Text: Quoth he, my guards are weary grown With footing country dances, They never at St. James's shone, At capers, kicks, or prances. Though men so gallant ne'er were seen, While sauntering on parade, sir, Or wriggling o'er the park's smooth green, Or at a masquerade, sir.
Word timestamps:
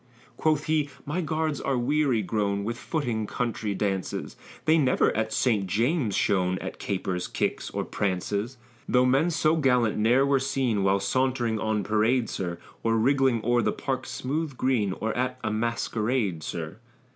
Quoth 0.35 0.63
he, 0.63 0.89
my 1.05 1.21
guards 1.21 1.61
are 1.61 1.77
weary 1.77 2.23
grown 2.23 2.63
With 2.63 2.75
footing 2.75 3.27
country 3.27 3.75
dances, 3.75 4.35
They 4.65 4.79
never 4.79 5.15
at 5.15 5.31
St. 5.31 5.67
James's 5.67 6.17
shone, 6.17 6.57
At 6.57 6.79
capers, 6.79 7.27
kicks, 7.27 7.69
or 7.69 7.83
prances. 7.85 8.57
Though 8.89 9.05
men 9.05 9.29
so 9.29 9.55
gallant 9.57 9.99
ne'er 9.99 10.25
were 10.25 10.39
seen, 10.39 10.81
While 10.81 11.01
sauntering 11.01 11.59
on 11.59 11.83
parade, 11.83 12.31
sir, 12.31 12.57
Or 12.81 12.97
wriggling 12.97 13.45
o'er 13.45 13.61
the 13.61 13.71
park's 13.71 14.09
smooth 14.09 14.57
green, 14.57 14.93
Or 14.93 15.15
at 15.15 15.37
a 15.43 15.51
masquerade, 15.51 16.41
sir. 16.41 16.77